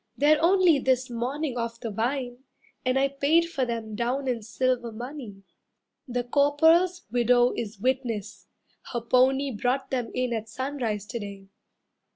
[0.17, 2.39] They're only this morning off the vine,
[2.83, 5.43] And I paid for them down in silver money.
[6.07, 8.47] The Corporal's widow is witness,
[8.93, 11.49] her pony Brought them in at sunrise to day.